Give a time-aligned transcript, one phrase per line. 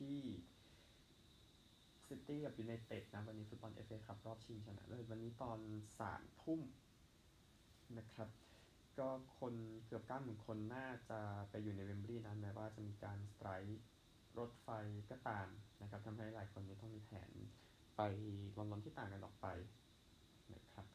[0.00, 0.20] ที่
[2.08, 5.58] ซิตี้กับยูไนเต็ดนะ วันนี้ฟุตบอลเอฟเอคัพรอบชิงชนะเลิศวันนี้ตอน
[6.00, 6.60] สามทุ่ม
[7.98, 8.28] นะครับ
[8.98, 9.54] ก็คน
[9.86, 11.20] เกือบเก้าหมื่นคนน่าจะ
[11.50, 13.82] ไปอยู่ในเวมบลีย์นั้นแม้ว่าจะมีการ strike
[14.38, 14.68] รถไฟ
[15.10, 15.48] ก็ตาม
[15.82, 17.30] นะครับทำให้หลายคนนี้ต้องมีแผน
[17.96, 18.00] ไป
[18.58, 19.46] ลอนดอนที่ต่างกันออกไป
[20.54, 20.86] นะครับ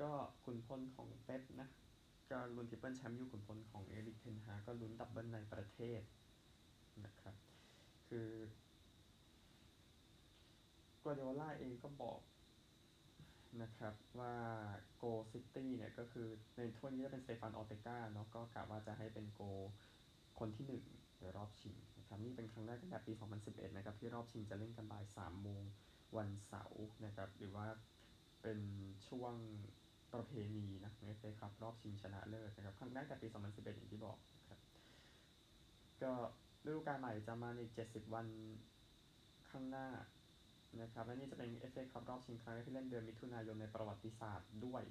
[0.00, 0.10] ก็
[0.44, 1.68] ขุนพลของเป๊ปนะ
[2.30, 6.00] ก็ลุ้น triple แชมป์อยู่ขุนพลของเอริกเทนฮากก็ลุ้น double ในประเทศ
[7.04, 7.45] นะครับ
[8.08, 8.30] คือ
[11.02, 12.20] กวาร์ดิโอล่าเองก็บอก
[13.62, 14.34] นะครับว่า
[14.96, 19.40] โกลซิตี้เนี่ยก็คือในถ้วยนี้จะเป็นสเตฟานออร์เตกาเนาะก็กะว่าจะให้เป็นโกล
[20.38, 20.84] คนที่หนึ่ง
[21.20, 23.12] ในรอบชิงนะครับนี่เป็นครั้งแรกตั้งแต่ปี
[23.44, 25.62] 2011 นะครับ ที่รอบชิงจะเล่นกันบ่าย 3 โมง
[26.16, 27.66] วันเสาร์นะครับ หรือว่า
[28.42, 28.58] เป็น
[29.08, 29.34] ช่วง
[30.12, 34.60] ประเพณีนะในเฟครับ รอบชิงชนะเลิศนะครับ ครั้งแรกแต่ปี 2011 อย่างที่บอกนะครับ
[36.02, 36.12] ก็
[36.66, 38.26] ฤดูกาลใหม่จะมาใน70วัน
[39.50, 39.88] ข้างหน้า
[40.80, 44.82] นะครับและนี่จะเป็นเอฟเอคัพรอบชิงครั้งแรกที่เล่นเดือนมิถุนายนในประวัติศาสตร์ด้วย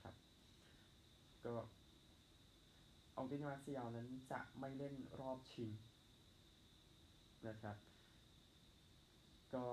[0.00, 0.14] ครับ
[1.44, 1.54] ก็
[3.16, 5.70] อองโตนี มาร์กซิยาลนั้นจะไม่เล่นรอบชิง
[7.48, 7.76] นะครับ
[9.54, 9.66] ก็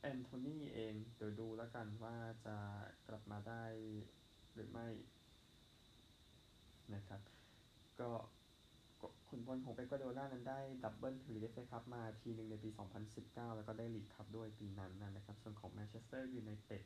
[0.00, 2.56] แอนโทนีเองเดี๋ยวดูแล้วกันว่าจะ
[3.08, 3.64] กลับมาได้
[4.54, 4.88] หรือไม่
[6.94, 7.20] นะครับ
[8.00, 8.10] ก็
[9.36, 12.70] คุณพลของเปโกโดล่านั้นได้ double คือเอฟเอคัพมาทีหนึ่งในปี
[13.12, 16.82] 2019 แล้วก็ได้ลีกคัพด้วยปีนั้นนะครับ ส่วนของแมนเชสเตอร์ยูไนเต็ด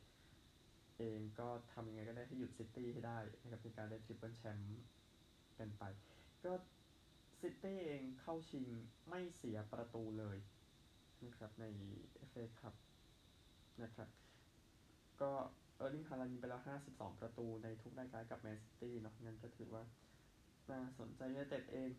[0.99, 4.83] เองก็ทำยังไงก็ได้ให้หยุดซิตี้ให้ได้นะครับในการได้ทริปเปิลแชมป์
[5.59, 5.83] กันไป
[6.45, 6.53] ก็
[7.41, 8.67] ซิตี้เองเข้าชิง
[9.09, 10.39] ไม่เสียประตูเลย
[11.27, 11.65] นะครับใน
[12.31, 12.75] FA คัพ
[13.83, 14.09] นะครับ
[15.21, 15.33] ก็
[15.77, 16.61] เออร์ลิงฮาลันด์ยิงไปแล้ว
[16.91, 19.83] 52 ประตูในทุกรายการกับแมนซิตี้เนาะงั้นก็ถือว่า
[20.71, 21.91] น่าสนใจยูไนเต็ดเอง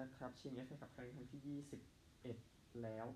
[0.00, 1.62] นะครับชิง FA คัพครั้งที่
[2.24, 3.06] 21 แล้ว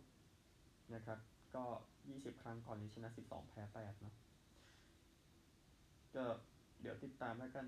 [0.95, 1.19] นะครับ
[1.55, 1.65] ก็
[2.05, 4.15] 20 ครั้งก่อนนี้ชนะ 12 แพ้8เนาะ
[6.17, 6.25] ก็
[6.81, 7.67] เดี๋ยวติดตามแล้วกัน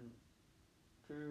[1.07, 1.31] คือ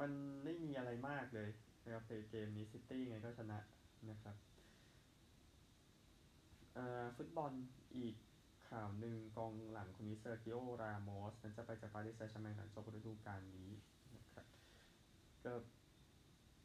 [0.00, 0.10] มัน
[0.44, 1.50] ไม่มีอะไรมากเลย
[1.84, 3.58] นะครับในเกมนี้ซิตี้ไงก็ชนะ
[4.10, 4.36] นะครับ
[7.16, 7.52] ฟุตบอล
[7.96, 8.14] อีก
[8.70, 13.70] ข่าวหนึ่งกองหลังคนนี้เซอร์กิโอ รามอสนั้นจะไปจากปารีสแซงต์แชร์แมงหลังจบฤดูกาลนี้
[14.16, 14.46] นะครับ
[15.44, 15.52] ก็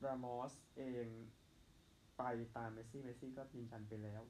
[0.06, 1.08] รามอสเอง
[2.18, 2.24] ไป
[2.58, 4.22] ตามเมสซี่ เมสซี่ก็ยืนยันไปแล้ว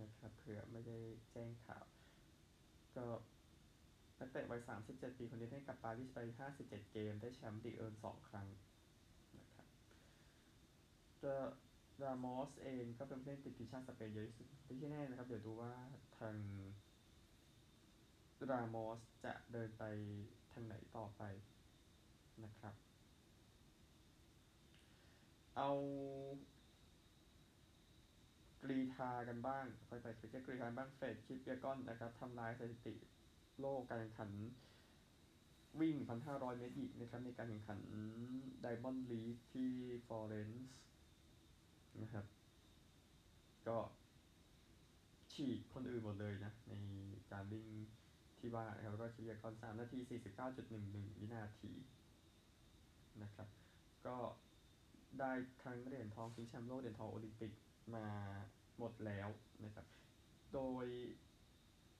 [0.00, 0.98] นะครับเผื่อไม่ได้
[1.32, 1.84] แจ้งข่าว
[2.96, 3.06] ก็
[4.18, 4.60] นักเตะวัย
[4.90, 6.18] 37 ปีคนนี้ให้กับปารีสไป
[6.56, 8.48] 57 เกม ได้แชมป์ลีกเอิง2ครั้ง
[9.38, 9.66] นะครับ
[11.24, 11.34] ก็
[12.02, 14.46] รามอสเองก็เป็นเล่นติดทีมชาติสเปนเยอะที่สุด
[14.80, 15.72] ที่แน่นะครับ เดี๋ยวดูว่า
[16.18, 16.36] ทาง
[18.50, 19.84] รามอสจะเดินไป
[20.52, 21.22] ทางไหนต่อไป
[22.44, 22.74] นะครับ
[25.62, 25.74] เอา
[28.62, 32.94] กรีธากันบ้างไปไปคริกเกตกรีธาบ้างเฟดคิปเปียกอนนะครับทำลายสถิติ
[33.60, 34.30] โลกการแข่งขัน
[35.80, 37.78] วิ่ง 1,500 เมตรหญิงนะครับในการแข่งขัน
[38.62, 39.70] ไดมอนด์ลีกที่
[40.06, 40.70] ฟลอเรนซ์
[42.02, 42.24] นะครับ
[43.68, 43.78] ก็
[45.32, 46.74] ฉีกคนอื่นหมดเลยนะ ใน
[47.32, 47.66] การวิ่ง
[48.38, 49.98] ที่ว่านะครับก็คิปเปียกอน3นาที
[50.60, 51.72] 49.11 วินาที
[53.22, 53.48] นะครับ
[54.06, 54.16] ก็
[55.18, 55.32] ได้
[55.62, 57.52] ทั้งเหรียญทองชิงแชมป์โลกเหรียญทองโอลิมปิก
[57.94, 58.06] มา
[58.78, 59.28] หมดแล้ว
[59.64, 59.86] นะครับ
[60.54, 60.86] โดย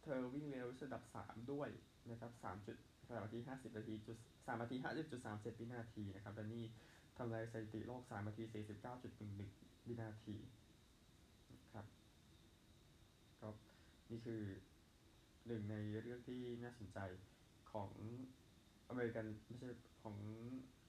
[0.02, 1.68] เธอวิ่งเร็วระดับ 3 ด้วย
[2.10, 2.76] นะครับ3จุด
[3.08, 6.64] สามนาที 50 นาทีจุด3นาที 50จุด37วินาทีนะครับและนี่
[7.16, 8.44] ทำลายสถิติโลก 3 นาที
[9.16, 10.36] 49.11วินาที
[11.52, 11.86] นะครับ
[13.40, 13.48] ก็
[14.10, 14.42] นี่คือ
[15.46, 16.98] หนึ่งในเรื่องที่น่าสนใจ
[17.72, 17.90] ของ
[18.88, 19.68] อเมริกันไม่ใช่
[20.02, 20.16] ของ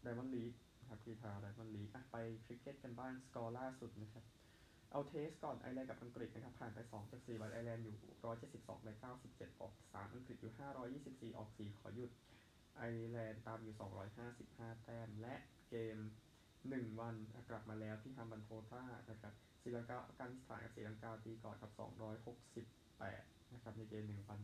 [0.02, 0.54] ไดมอนด์ลีก
[0.92, 4.26] ครับกีฬาไดมอนด์ลีกไปคริกเก็ตกันบ้างสกอร์ล่าสุดนะครับ
[4.92, 7.96] เอา Test ก่อนไอร์แลนด์กับอังกฤษนะครับ ผ่านไป2จาก4วันไอร์แลนด์อยู่
[8.42, 8.90] 172ใน
[9.26, 10.54] 97 ออก 3 อังกฤษอยู่
[11.34, 12.12] 524 ออก 4 ขอหยุด
[12.78, 13.76] ไอร์แลนด์ตามอยู่
[14.30, 15.36] 255 แต้ม และ
[15.70, 15.98] เกม
[16.50, 17.16] 1 วัน
[17.50, 21.72] กลับมาแล้วที่ฮัมบันโตตานะครับศรีลังกาอัฟกานิสถานกับศรีลังกาตีก่อนกับ
[22.62, 24.40] 268 นะครับในเกม 1 วัน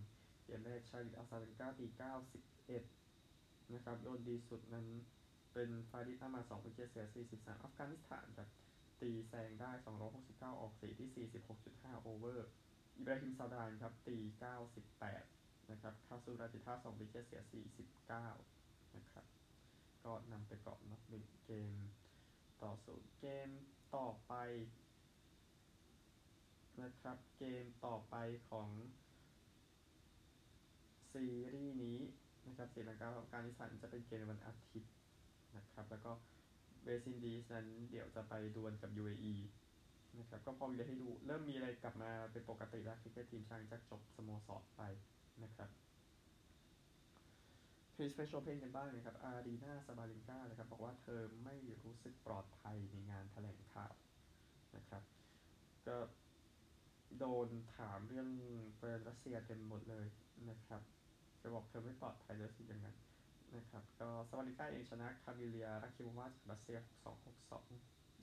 [0.46, 1.86] เกมแรกชาลิตอัลซาลังกาตี
[2.80, 4.88] 91นะครับโยนดีสุดนั้น
[5.60, 7.06] เป็นฟารีด อาหมัด2 wicket เสีย
[7.36, 8.50] 43 อัฟกานิสถานครับ
[9.02, 9.72] ตีแซงได้
[10.16, 11.28] 269 ออกสี่ที่
[11.62, 12.50] 46.5 over
[12.96, 14.18] อิบราฮิมซาดรานครับ ตี
[14.94, 17.42] 98 นะครับคาซุน ราชิธา2 wicket เสีย
[18.14, 19.26] 49 นะครับ
[20.04, 21.74] ก็นำไปก่อนนะหนึ่งเกม
[22.62, 23.50] ต่อศูนย์เกม
[23.96, 24.34] ต่อไป
[26.82, 28.16] นะครับเกมต่อไป
[28.50, 28.70] ของ
[31.12, 32.00] ซีรีส์นี้
[32.48, 34.97] นะครับศรีลังกากับอัฟกานิสถานจะเป็นเกมวันอาทิตย์
[35.56, 36.12] นะครับ แล้วก็
[36.84, 39.36] เวสต์อินดีสนั้นเดี๋ยวจะไปดวลกับ UAE
[40.20, 44.82] นะครับ ก็พอมีอะไรให้ดู เริ่มมีอะไรกลับมาเป็นปกติแล้วคริกเก็ตทีมชาติจะจบสโมสรไป
[45.44, 45.70] นะครับ
[47.96, 51.56] เทนนิสเฟรนช์โอเพ่นกันบ้างนะครับ อารีนาซาบาเลนกานะครับ บอกว่าเธอไม่
[51.86, 53.94] รู้สึกปลอดภัยในงานแถลงข่าว
[54.76, 55.04] นะครับ
[55.88, 55.98] ก็
[57.20, 57.48] โดน
[57.78, 58.30] ถามเรื่อง
[58.80, 60.08] เปิดรัสเซียเต็มหมดเลย
[60.50, 60.82] นะครับ
[61.42, 62.96] จะบอกเธอไม่ปลอดภัยเลยสิอย่างนั้น
[63.56, 67.72] นะครับก็ซาบาลินกาเองชนะคามิเลียรักคิมวาจากรัสเซีย6-2 6-2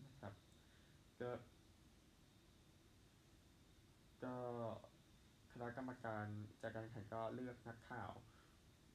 [0.08, 0.32] นะครับ
[1.20, 1.30] ก็
[4.24, 4.34] ก็
[5.52, 6.26] คณะกรรมการ
[6.62, 8.12] จากการแข่งก็เลือกนักข่าว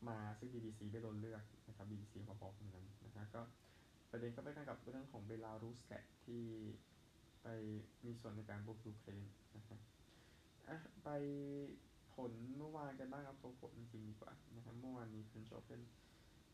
[0.09, 3.41] มาซึ่ง BBC ไม่โดนเลือกนะครับ BBC มาบอกอย่างนั้นนะครับก็
[4.11, 6.43] ประเด็นก็ไปกันกับเรื่องของเบลารุสแหละที่
[7.41, 7.47] ไป
[8.05, 9.23] มีส่วนในการบุกยูเครน
[9.55, 9.79] นะครับ
[10.67, 11.09] อะไป
[12.13, 15.81] ผลเมื่อวานกันบ้างเอาตัวผลจริงดีกว่านะครับเมื่อวานนี้เป็นโจเป็น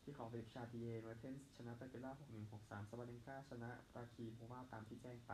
[0.06, 5.32] ที่ของเฟลิปชาติเยเมอร์เทนชนะตาเกล่า6-1 6-3ซาบาเลนกาชนะปราคีโฮวาตามที่แจ้งไป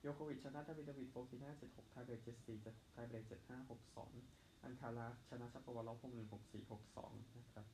[0.00, 3.70] โยโควิชชนะดาวิดาวิดโฟกิน่า7-6ไทเบรก7-4 7-6ไทเบรก7-5
[4.10, 7.66] 6-2 อันคาราชนะชัปวาลอฟ6-1 6-4 6-2 นะครับ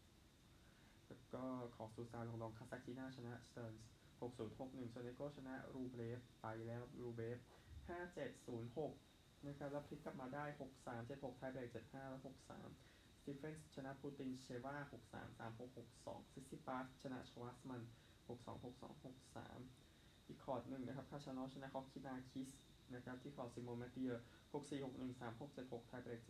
[1.06, 1.44] แล้วก็
[1.76, 3.82] ของซูซานลองลองคาซาคิน่าชนะสเติร์นส์
[4.20, 7.38] 6-0 6-1โซเนโกชนะรูเบฟไปแล้วรูเบฟ
[7.98, 8.48] 5-7
[8.78, 10.44] 0-6นะครับแล้วพลิกกลับมาได้
[10.78, 12.97] 6-3 7-6ไทเบรก7-5 แล้ว6-3ส
[13.28, 14.74] ตีเฟนส์ชนะปูตินเชวา
[15.12, 17.82] 6-3 3-6 6-2ซิซิปาสชนะชวัสมัน
[18.28, 22.50] 6-2 6-2 6-3อีกคอร์ตหนึ่งนะครับคาชานอชนะคอคินาคิส
[22.94, 24.12] นะครับที่คอร์ตซิโมนแมตติเยอ
[24.52, 26.20] 6-4 6-1 3-6 7-6ไทเบรก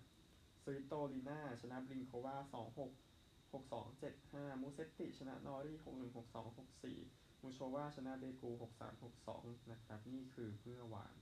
[0.00, 6.58] 7-5สวิโตลีน่าชนะบลิงโควา2-6 6-2 7-5มูเซตติ ชนะนอรี่6-1 6-2
[6.94, 8.50] 6-4มูโชวาชนะเดกู
[8.80, 11.16] 6-3 6-2นะครับ นี่คือเมื่อวาน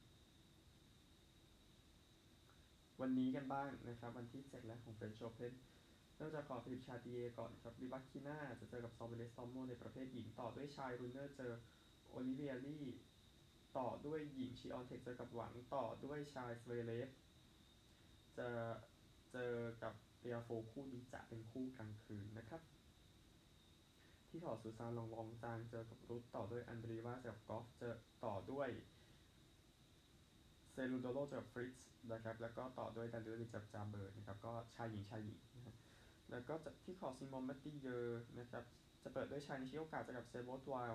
[3.00, 5.52] วันนี้กันบ้างนะครับ วันที่7แล้วของเฟรนช์โอเพน
[6.16, 11.52] เริ่มจากคอร์ตฟิลิปชาติเยก่อนครับริบัคคิน่าจะเจอกับซอเบเลสตอร์โมในประเภทหญิงต่อด้วยชายรุนเนอร์เจอ
[12.10, 12.86] โอลิเวียรี่
[13.78, 17.08] ต่อด้วยหญิงชีออนเทคเจอกับหวังต่อด้วยชายสเวเลฟ
[18.38, 18.48] จะ
[19.32, 22.62] เจอกับเปียโฟคู่นี้จะเป็นคู่กลางคืนนะครับ
[24.28, 28.68] ที่ถอดซูซานลองลองจางเจอกับรุตต่อด้วยอันเดรีวาเจอกับกอล์ฟเจอต่อด้วย
[30.74, 35.76] เซรูโดโลเจอกับฟริตซ์นะครับแล้วก็ต่อด้วยดันเดอร์จับจามเบอร์นะครับก็ชายหญิงชายหญิงนะครับ
[36.30, 36.54] แล้วก็
[36.84, 38.64] ที่ขอซิมอนแมตติเยอร์นะครับ
[39.02, 40.92] จะเปิดด้วยชายนิชิโอกาจอกับเซโบตวาล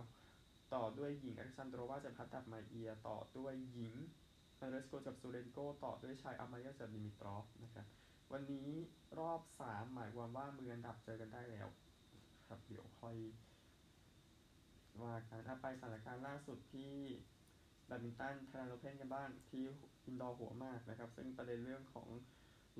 [0.73, 3.95] ต่อด้วยหญิงอเล็กซานโดรวาจะพัดดับมาเอีย ต่อด้วยหญิง
[4.59, 7.85] อเรสโกจับซูเรนโกต่อด้วยชายอามาเยจับดิมิตรอฟนะครับ
[8.31, 8.69] วันนี้
[9.19, 11.67] รอบ 3 หมายความว่ามืออันดับเจอกันได้แล้ว
[12.47, 13.15] ครับเดี๋ยวค่อย
[15.01, 16.93] ว่ากันถ้าไปสถานการณ์ล่าสุดที่
[17.89, 19.63] แบดมินตันไทยแลนด์โอเพนกันบ้างที่
[20.05, 22.07] อินดอร์หัวหมากนะครับ ซึ่งประเด็นเรื่องของ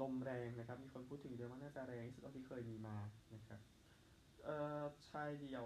[0.02, 2.98] ลมแรงนะครับ มีคนพูดถึงเยอะว่าน่าจะแรงที่สุดที่เคยมีมา
[3.34, 3.60] นะครับ
[4.44, 5.64] เอ่อชายเดียว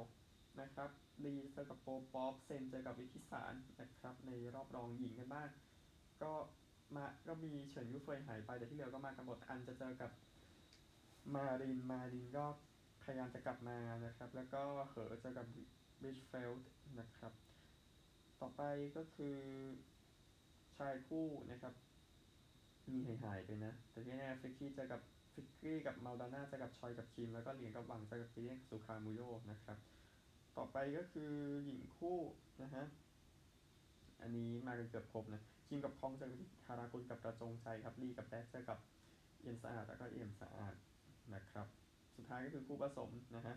[0.61, 0.89] นะครับ
[1.23, 5.49] ลีเจอกับโปป๊อปเซนเจอกับวิทิตศานต์นะครับ ในรอบรองหญิงกันบ้าง
[6.23, 6.33] ก็
[6.95, 10.11] มาก็มีเฉินยูเฟยหายไปแต่ที่เหลือก็มากันหมดอันจะเจอกับ
[11.35, 12.45] มารินมารินก็
[13.03, 15.47] พยายามจะกลับมานะครับ แล้วก็เหอเจอกับ
[16.01, 16.69] บิชเฟลด์
[16.99, 17.33] นะครับ
[18.43, 18.65] ต่อไป
[18.97, 19.37] ก็คือ
[20.77, 21.73] ชายคู่นะครับ
[22.91, 25.01] มีหายหายไปนะ แต่ที่แน่ฟิกกี้เจอกับ
[25.33, 29.77] ฟิกกี้กับมาลดาน่าจอกับชอยกับคิม แล้วก็เหลียงกับหวังเจอกับกิเลียนกับสุคามูโยนะครับ
[30.57, 31.31] ต่อไปก็คือ
[31.65, 32.17] หญิงคู่
[32.61, 32.85] นะฮะ
[34.21, 38.79] อันนี้มากันเกือบครบนะคิมกับพองจอกับธารากุลกับประจงใจครับลีกับแดกจอกับ
[39.39, 40.73] เอียนสะอาดแล้วก็เอียมสะอาด
[41.33, 41.67] นะครับ
[42.15, 43.55] สุดท้ายก็คือคู่ผสมนะฮะ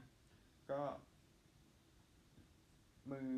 [0.71, 0.81] ก็
[3.11, 3.31] มือ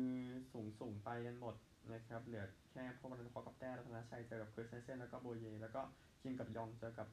[0.51, 1.55] สูงสูงไปกันหมด
[1.93, 5.81] นะครับเหลือแค่พวกนันพอกับแต้รัตนชัยเจอกับคริสเซนเซนแล้วก็โบเย แล้วก็
[6.21, 7.07] คิมกับยองเจอกับ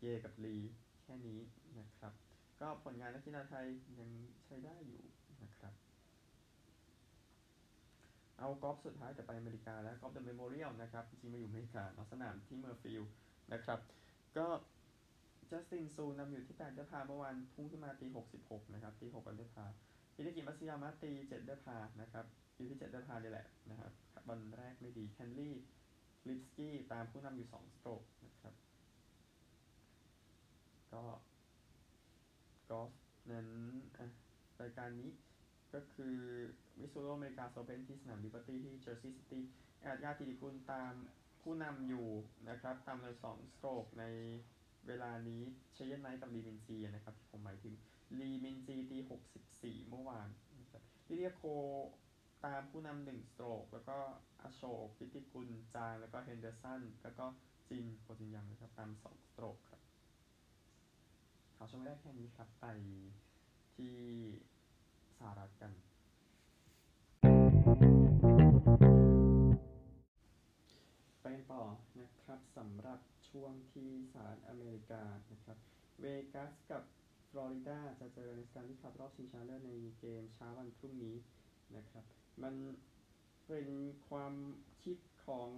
[0.00, 0.56] เยกับลี
[1.02, 1.40] แค่นี้
[1.78, 2.12] นะครับ
[2.60, 3.66] ก็ผลงานนักกีฬาไทย
[4.00, 4.10] ยัง
[4.44, 5.02] ใช้ได้อยู่
[5.42, 5.72] นะครับ
[8.38, 13.02] เอากอล์ฟสุดท้ายแต่ไปอเมริกาแล้วกอล์ฟเดอะเมโมเรียลนะครับจริงมาอยู่อเมริกาเนาะสนามที่เมียร์ฟิลด์
[13.52, 13.78] นะครับ
[14.36, 14.46] ก็
[15.50, 18.06] จัสตินซูนำอยู่ที่8 under par เมื่อวานพุ่งขึ้นมาตี
[18.40, 19.66] 66 นะครับตี6 under par
[20.16, 23.92] ฮิเดกิมัสยามะตี7 under par นะครับอยู่ที่7 under par นี่แหละนะครับ
[24.28, 25.54] วันแรกไม่ดีแคนลี่
[26.28, 28.54] ลิปสกี้ตามผู้นำอยู่2 stroke นะครับ
[30.92, 31.04] ก็
[32.70, 32.90] กอล์ฟ
[33.32, 33.48] นั้น
[34.60, 35.10] รายการนี้
[35.74, 36.16] ก็คือ
[36.80, 39.42] มิซูโฮอเมริกาส์โอเพนที่สนามลิเบอร์ตี้ที่เจอร์ซีย์ซิตี้
[39.80, 40.92] อาฒยาฐิติกุลตาม
[41.42, 42.08] ผู้นำอยู่
[42.48, 44.04] นะครับตามเลย2 stroke ใน
[44.86, 45.42] เวลานี้
[45.74, 47.74] เชยนไนท์กับลีมินจีนะครับที่ผมหมายถึง
[48.20, 48.98] ลีมินจีตี
[49.42, 50.28] 64เมื่อวาน
[51.08, 51.42] ลิเดียโค
[52.44, 53.98] ตามผู้นำหนึ่ง stroke แล้วก็
[54.42, 57.26] อโชกพิติกุลจาง แล้วก็เฮนเดอร์สัน แล้วก็
[57.68, 59.80] จินยองโคยังนะครับตาม2 stroke ครับ
[61.56, 62.66] ข่าวช่วงแรกแค่นี้ครับ ไป
[63.76, 63.96] ที่
[65.16, 65.72] สหรัฐกัน
[71.22, 71.62] ไปต่อ
[72.00, 75.58] นะครับสำหรับช่วงที่สหรัฐอเมริกานะครับ
[76.00, 76.82] เวกัสกับ
[77.30, 81.16] ฟลอริดาจะเจอในสแตนลีย์คัพรอบชิงชนะเลิศในเกมเช้าวันพรุ่งนี้
[81.76, 82.04] นะครับ
[82.42, 82.54] มัน
[83.46, 83.68] เป็น
[84.08, 84.34] ความ
[84.82, 85.50] คิดของ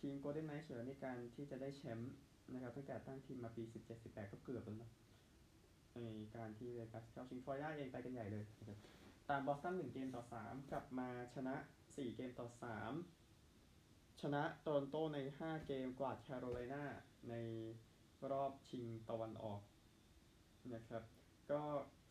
[0.00, 2.12] ทีมโกลเด้นไนท์เสือในการที่จะได้แชมป์
[2.52, 3.62] นะครับตั้งแต่ตั้งทีมมาปี
[3.98, 4.90] 17-18 ก็เกือบแล้วนะ
[6.04, 8.78] ในการที่เวกัสเข้าชิงฟลอริดาเองไปกันใหญ่เลยนะครับ
[9.28, 11.54] ตามบอสตัน1เกมต่อ 3 กลับมาชนะ
[11.86, 12.48] 4 เกมต่อ
[13.34, 16.84] 3 ชนะโตรอนโตใน 5 เกมกวาดแคโรไลนา
[17.30, 17.34] ใน
[18.30, 19.60] รอบชิงตะวันออก
[20.74, 21.02] นะครับ
[21.50, 21.60] ก็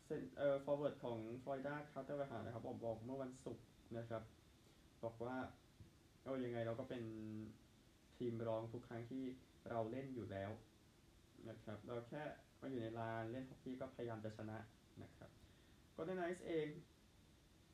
[0.04, 3.64] เซนเอ่อ forward ของฟลอริดาคาร์เตอร์เวอร์เฮกีนะครับผมบอกเมื่อวันศุกร์
[3.98, 4.22] นะครับ
[5.04, 5.36] บอกว่า
[6.22, 7.02] โอ้ยังไงเราก็เป็น
[8.16, 9.24] ทีมรองทุกครั้งที่
[9.70, 10.50] เราเล่นอยู่แล้ว
[11.48, 12.22] นะครับเราแค่
[12.60, 14.58] มาอยู่ในลานเล่นฮอกกี้ก็พยายามจะชนะ
[15.02, 15.30] นะครับ
[15.96, 16.68] ก็ได้ไนซ์เอง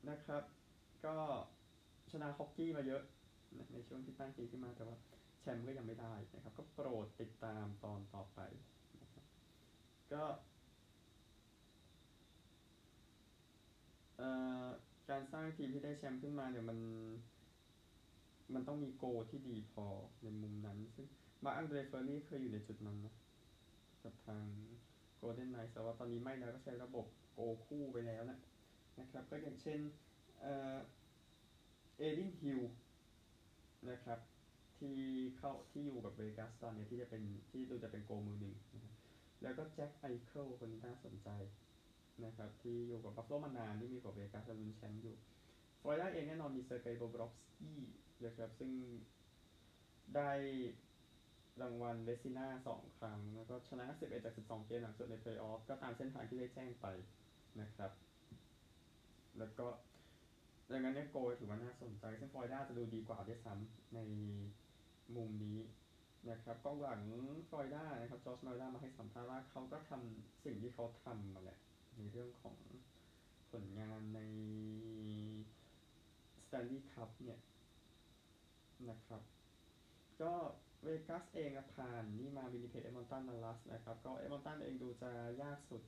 [0.09, 0.43] นะครับ
[1.05, 1.15] ก็
[2.11, 3.03] ชนะฮอกกี้มาเยอะ
[3.57, 4.97] นะในช่วงที่ตั้งทีมขึ้นมาแต่ว่า
[5.41, 8.39] แชมป์ก็ยังไม่ได้นะครับ ก็โปรดติดตามตอนต่อไป
[9.01, 9.25] นะครับ
[10.13, 10.35] ก็เอ่อ
[15.09, 16.79] การสร้างทีมที่ได้แชมป์ขึ้นมาเนี่ยมัน
[18.53, 19.85] มันต้องมีโกลที่ดีพอ
[20.23, 21.07] ในมุมนั้น ซึ่ง
[21.43, 23.13] มาร์คอันเดรเฟลอรี่เคยอยู่ในจุดนั้นนะ
[24.03, 24.45] กับทาง
[25.17, 28.39] โกลเด้นไนท์แต่ว่าตอนนี้ไม่แล้วก็ใช้ระบบโกลคู่ไปแล้วนะ
[28.99, 29.79] นะครับ ก็อย่างเช่น
[30.41, 30.77] เอ่อ
[31.97, 32.61] เอดินฮิล
[33.89, 34.19] นะครับ
[34.77, 34.95] ที่
[35.37, 38.93] เข้าที่อยู่กับเวกัสตอนนี้ที่จะเป็นที่ดูจะเป็นโกลมือหนึ่งนะ
[39.41, 41.29] แล้วก็แจ็คไอเคิลคนนี้น่าสนใจ
[42.25, 45.15] นะครับที่อยู่กับบัฟฟาโลมานานที่มีกับเวกัสและลุ้นแชมป์อยู่
[45.81, 47.79] ฟลอริดาเองแน่นอนมีเซอร์เกย์โบบรอฟสกี้
[48.25, 48.71] นะครับซึ่ง
[50.15, 50.31] ได้
[51.61, 56.87] รางวัลเวซิน่าสองครั้ง แล้วก็ชนะ 11 จาก 12 เกมหลังสุดในเพลย์ออฟก็ตามเส้นทางที่ได้แจ้งไป
[57.61, 57.91] นะครับ
[59.39, 59.67] แล้วก็
[60.71, 63.99] ดังนั้นเนี่ยโกลถือว่าน่าสนใจ ซึ่งฟลอริดาจะดูดีกว่าด้วยซ้ำใน
[65.15, 65.59] มุมนี้
[66.29, 67.01] นะครับกองหลัง
[67.49, 71.57] ฟลอริดานะครับจอร์จมาริด้ามาให้สัมภาษณ์ว่าเขาก็ทำสิ่งที่เขาทำมาแหละ
[71.97, 72.57] ในเรื่องของ
[73.51, 74.21] ผลงานใน
[76.45, 77.39] สแตนลีย์คัพเนี่ย
[78.89, 79.21] นะครับ
[80.21, 80.33] ก็
[80.83, 85.11] เวกัสเองอะผ่านนี่มาวินิเพจเอมอนตันดัลลัสนะครับ ก็เอมอนตันเองดูจะ
[85.41, 85.81] ยากสุด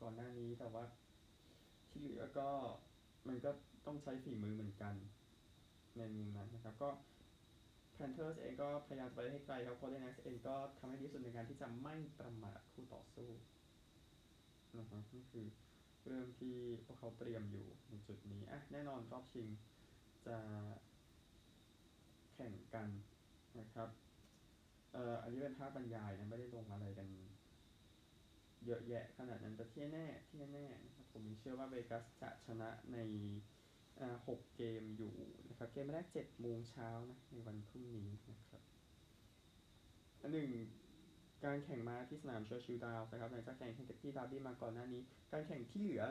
[0.00, 0.84] ก่อนหน้านี้แต่ว่า
[1.90, 2.48] ที่เหลือก็
[3.28, 3.50] มันก็
[3.86, 4.94] ต้องใช้ฝีมือเหมือนกัน
[5.98, 6.90] ในมุมนั้นนะครับ ก็
[7.92, 13.30] Panthers เองก็พยายามไปให้ไกลครับ Golden Knights เองก็ทำให้ดีสุดในการที่จะไม่ประมาทคู่ต่อสู้
[14.78, 15.46] นะครับนี่คือ
[16.06, 19.48] เรื่องที่พวกเขาเตรียมอยู่ในจุดนี้อะแน่นอนรอบชิง
[20.26, 20.36] จะ
[22.34, 22.88] แข่งกัน
[23.58, 23.88] นะครับ
[24.92, 27.08] เอ่ออันนี้เป็นภาพบรรยายนะไม่ได้ลงอะไรกัน
[28.66, 32.98] เยอะแยะขนาดนั้นแต่ที่แน่ที่แน่นะครับผมเชื่อว่า Vegas จะชนะใน
[34.26, 35.14] หกเกมอยู่
[35.48, 38.62] นะครับเกมแรกเจ็ดโมงเช้านะในวันพรุ่งนี้นะครับ
[40.20, 40.50] อันหนึ่ง
[41.44, 46.04] การแข่งม้าที่สนาม Churchill Downs นะครับหลังจากแข่ง Kentucky Derby มาก่อนหน้านี้ การแข่งที่เหลือ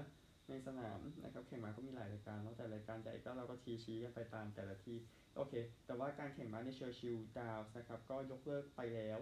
[0.50, 4.98] ในสนามนะครับแข่งม้าก็มีหลายรายการแล้วแต่รายการใหญ่ก็เราก็ชี้ชี้กันไปตามแต่ละที่
[5.36, 5.54] โอเค
[5.86, 9.20] แต่ว่าการแข่งม้าใน Churchill Downs นะครับก็ยกเลิกไปแล้ว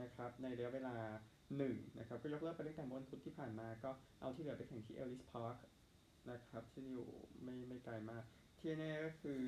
[0.00, 0.96] นะครับในระยะเวลา
[1.56, 5.56] หนึ่งนะครับก็ยกเลิกไปตั้งแต่วันพุธที่ผ่านมาก็เอาที่เหลือไปแข่งที่ Ellis Park
[6.30, 7.08] นะครับที่อยู่
[7.42, 8.24] ไม่ไม่ไกลมาก
[8.58, 9.40] ที่แน่ก็คือ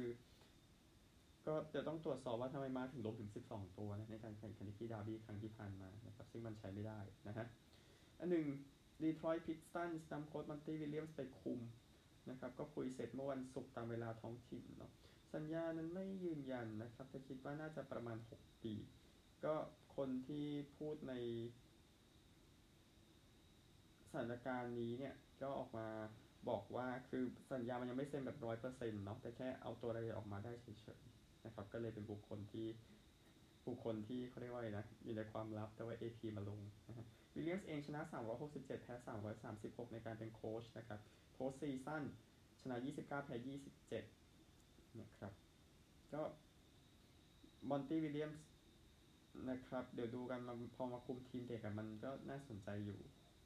[1.49, 7.47] ก็จะต้องตรวจสอบว่าทำไมม้าถึงล้มถึง 12 ตัวนะในการแข่ง Kentucky Derby ครั้งที่ผ่านมานะครับซึ่งมันใช้ไม่ได้นะฮะ
[8.21, 8.47] อันหนึ่ง
[9.03, 11.61] Detroit Pistons นำโค้ช Monty Williams ไปคุม
[12.31, 14.93] นะครับก็คุยเสร็จเมื่อวันศุกร์ตามเวลาท้องถิ่นเนาะ
[15.35, 18.75] สัญญานั้นไม่ยืนยันนะครับแต่คิดว่าน่าจะประมาณ 6 ปี
[19.45, 19.55] ก็
[19.97, 20.47] คนที่
[20.79, 21.15] พูดใน
[24.11, 25.87] สถานการณ์นี้เนี่ยก็ออกมา
[26.49, 31.18] บอกว่าคือสัญญามันยังไม่เซ็นแบบร้อยเปอร์เซ็นต์เนาะแต่แค่เอาตัวรายละเอียดออกมาได้เฉยๆ
[31.49, 32.67] นะครับ ก็เลยเป็นบุคคลที่
[33.67, 38.01] บุคคลที่เขาเรียกว่าอะไรนะอยู่ในความลับแต่ว่า AP มาลงนะฮะ Williams เองชนะ
[38.43, 38.95] 367 แพ้
[39.45, 41.01] 336 ในการเป็นโค้ชนะครับ
[41.33, 42.03] postseason
[42.61, 43.37] ชนะ 29 แพ้
[43.97, 45.33] 27นะครับ
[46.13, 46.23] ก็
[47.69, 48.43] Monty Williams
[49.51, 53.01] นะครับ เดี๋ยวดูกันมาพอมาคุมทีมเด็กอะมันก็น่าสนใจอยู่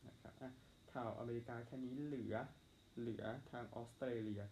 [0.08, 0.50] นะครับอะ
[0.92, 2.34] ข่าวอเมริกาแค่นี้เหลือ
[2.98, 4.42] เหลือทางออสเตรเลีย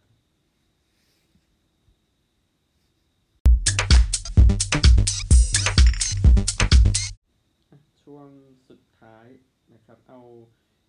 [8.20, 8.30] วง
[8.68, 9.26] สุดท้าย
[9.74, 10.20] นะครับ เอา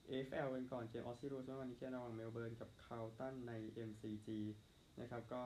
[0.09, 3.53] AFL กันก่อนเกม Aussie rules วันนี้เกมระหว่างเมลเบิร์นกับ Carlton ใน
[3.89, 4.27] MCG
[5.01, 5.43] นะครับก็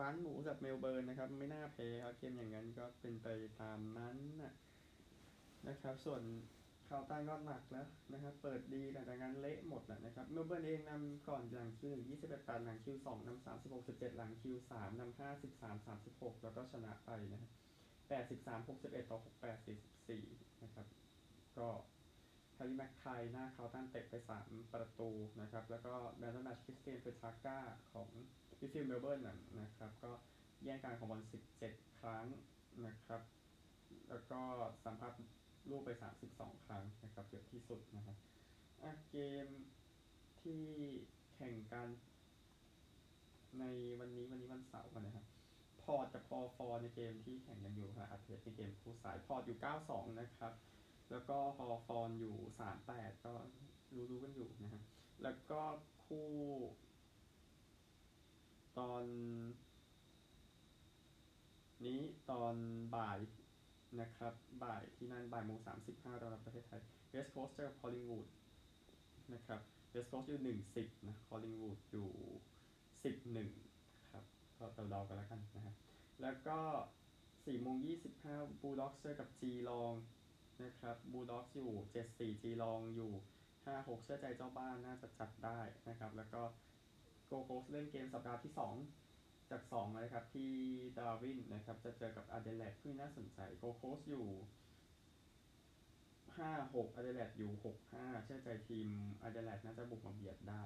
[0.00, 3.28] งานหมูกับเมลเบิร์นนะครับ ไม่น่าแพ้ครับเกมอย่างนั้นก็เป็นไป
[3.60, 4.54] ตามนั้นนะ
[5.68, 6.22] นะครับ ส่วน
[6.88, 17.52] Carlton ก็หนักแล้วนะครับ เปิดดีแต่จากนั้นเละหมดนะครับเมลเบิร์นเองนำก่อนหลังคิวหนึ่งยี่สิบแปดแปดหลังคิวสองนำสามสิบหกสิบเจ็ดหลังคิวสามนำห้าสิบสามสามสิบหกแล้วก็ชนะไปนะครับ
[18.08, 20.24] แปดสิบสามหกสิบเอ็ดต่อหกแปดสี่สิบสี่
[20.62, 20.86] นะครับ
[21.58, 21.68] ก็
[22.54, 25.10] Harry McKayหน้าคาตันเตะไปสามประตู
[25.40, 27.58] นะครับ แล้วก็แบนด์แมชคริสเตียนเฟอร์ทาก้า
[27.92, 28.08] ของ
[28.60, 29.20] วิฟิลเมลเบิร์น
[29.60, 30.12] นะครับ ก็
[30.64, 32.26] แย่งการของบอลสิบเจ็ดครั้ง
[32.86, 33.20] นะครับ
[34.08, 34.40] แล้วก็
[34.84, 35.12] สัมผัส
[35.70, 35.90] ลูกไป
[36.28, 38.16] 32 ครั้งนะครับเยอะที่สุดนะครับ
[39.10, 39.46] เกม
[40.42, 40.64] ที่
[41.34, 41.88] แข่งกัน
[43.58, 43.64] ใน
[43.98, 45.26] วันนี้วันนี้วันเสาร์นะครับ
[45.82, 49.58] พอร์ตกับพอฟอร์ในเกมที่แข่งกันอยู่นะอัดเทสในเกมคู่สายพอร์ตอยู่
[49.88, 50.52] 92 นะครับ
[51.10, 52.36] แล้วก็พอฟอร์อยู่
[52.80, 53.32] 38ก็
[54.10, 54.82] รู้ๆกันอยู่นะฮะ
[55.22, 55.62] แล้วก็
[56.04, 56.30] คู่
[58.78, 59.02] ตอน
[61.84, 62.54] นี้ตอน
[62.96, 63.18] บ่าย
[64.00, 64.34] นะครับ
[64.64, 68.26] บ่ายที่นั่นบ่ายโมงสามสิบห้าตามประเทศไทย West Coast เจอ Collingwood
[69.34, 69.60] นะครับ
[69.90, 72.08] West Coast อยู่หนึ่งสิบนะ Collingwood อยู่
[73.04, 73.50] สิบหนึ่ง
[74.10, 74.24] ครับ
[74.58, 75.74] ก็เดาๆกันแล้วกันนะฮะ
[76.22, 76.58] แล้วก็
[77.46, 79.92] สี่โมงยี่สิบห้า Bulldogs เจอกับ Geelong
[80.62, 83.12] นะครับ Bulldogs อยู่เจ็ดสี่ Geelong อยู่
[83.64, 86.42] ห้าหกเชื่อใจเจ้าบ้านน่าจะจัดได้นะครับ แล้วก็
[87.26, 88.74] โกโกสเล่นเกมสัปดาห์ที่สอง
[89.50, 90.50] จาก2นะครับ ที่
[90.98, 94.26] ดาร์วินนะครับ จะเจอกับ Adelaide ที่น่าสนใจโกโคสอยู่
[96.36, 98.88] 5 6 Adelaide อยู่ 6 5 เชื่อใจทีม
[99.22, 100.64] Adelaide น่าจะบุกมาเบียดได้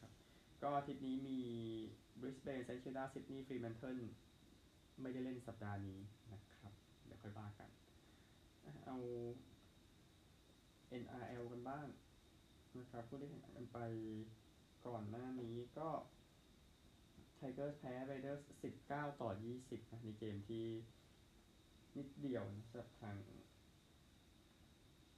[0.00, 0.12] ครับ
[0.62, 1.40] ก็อาทิตย์นี้มี
[2.20, 3.98] Brisbane St Kilda Sydney Fremantle
[5.00, 6.00] ไม่ได้เล่นสัปดาห์นี้
[6.32, 6.72] นะครับ
[7.04, 7.70] เดี๋ยวค่อยว่ากัน
[8.84, 8.96] เอา
[11.02, 11.86] NRL กันบ้าง
[12.78, 13.78] นะครับผู้ที่แข่งขันกันไป
[14.86, 15.88] ก่อนหน้านี้ก็
[17.36, 20.66] Tigers แพ้ Raiders สิบเก้าต่อยี่สิบนะในเกมที่
[21.96, 23.16] นิดเดียวนะสำหรับทาง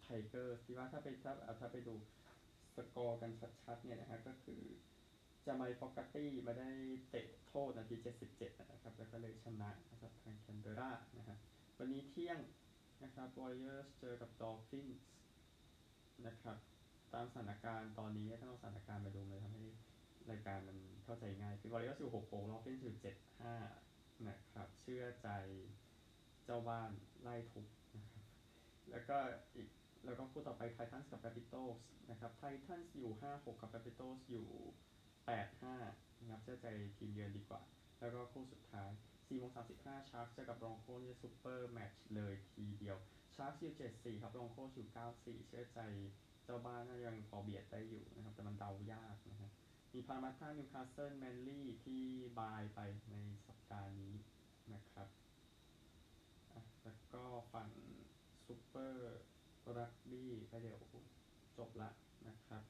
[0.02, 1.94] Tigers ที่ว่าถ้าไปถ้าเอาถ้าไปดู
[2.76, 3.30] สกอร์กัน
[3.64, 4.62] ชัดๆเนี่ยนะฮะก็คือ
[5.47, 6.71] Jamal Fogarty มาได้
[7.10, 7.97] เตะโทษนาที
[8.28, 11.36] 77นะครับ แล้วก็เลยชนะนะครับทางแคนเบรานะฮะ
[11.78, 12.38] วันนี้เที่ยง
[13.04, 15.06] นะครับ Warriors เจอกับ Dolphins
[16.26, 16.59] นะครับ
[17.15, 19.67] ตามสถานการณ์ตอนนี้ถ้าเราสถานการณ์มาดูเลยทำให้
[20.30, 22.95] รายการมันเข้าใจง่าย คือ Warriors อยู่6โ Dolphins อยู่
[23.61, 25.28] 7-5นะครับเชื่อใจ
[26.45, 26.91] เจ้าบ้าน
[27.23, 28.25] ไล่ทุบนะครับ
[28.91, 29.17] แล้วก็
[29.54, 29.69] อีก
[30.04, 31.78] แล้วก็คู่ต่อไป Titans กับ r a ป i โตส
[32.11, 34.47] นะครับไททันส์อยู่ 5-6 กับ r a ป i โตสอยู่
[35.35, 37.63] 8-5นะครับเชื่อใจทีมเยือนดีกว่า
[38.00, 38.91] แล้วก็คู่สุดท้าย
[39.28, 42.97] 4โมง35 Sharks เจอกับ Broncos super match เลยทีเดียว
[43.36, 45.80] Sharks อยู่74ครับ Broncos อยู่94 เชื่อใจ
[46.45, 49.52] เจ้าบ้านยังพอเบียดได้อยู่นะครับ แต่มันเดายากนะครับ
[49.93, 52.02] มี Parramatta Newcastle Manly ที่
[52.38, 53.15] bye ไปใน
[53.47, 54.15] สัปดาห์นี้
[54.75, 55.08] นะครับ
[56.82, 57.69] แล้วก็ฝั่ง
[58.47, 60.78] Super Rugby ก็เดี๋ยว
[61.58, 61.91] จบละ
[62.28, 62.62] นะครับ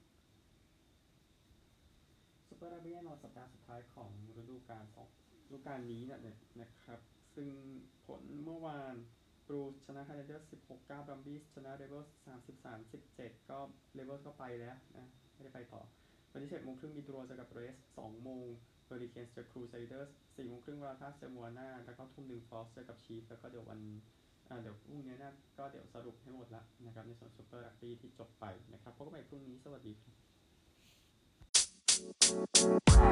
[2.47, 4.09] Super Rugby แน่นอนสัปดาห์สุดท้ายของ
[4.41, 5.09] ฤดูกาลสอง
[5.51, 6.19] ฤดูกาลนี้เนี่ย
[6.61, 6.99] นะครับ
[7.35, 7.49] ซึ่ง
[8.05, 8.95] ผลเมื่อวาน
[9.47, 13.59] บรูชนะ Highlanders สิบหกเก้า Brumbies ชนะ Rebels สามสิบสามสิบเจ็ดก็
[13.93, 15.81] Rebels ก็ไปแล้วนะ ไม่ได้ไปต่อ
[16.31, 18.45] วันที่เจ็ดโมงครึ่งมีตัวเจอกับเรสสองโมง
[18.85, 23.79] เบอร์ดิเคนเจะครูไซเดอร์สี่โมงครึ่งวาทัสจะมัวหน้า แล้วก็ทุ่มหนึ่งฟอสเจอกับชีฟแล้วก็เดี๋ยววัน
[24.61, 30.11] เดี๋ยวพรุ่งนี้นะก็เดี๋ยวสรุปให้หมดละนะครับ ในส่วนซูเปอร์รักบี้ที่จบไปนะครับพบกันใหม่พรุ่งนี้สวัสดีครั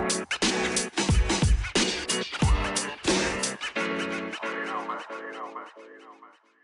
[0.02, 0.05] บ
[5.46, 5.86] don't matter.
[5.86, 6.55] It don't.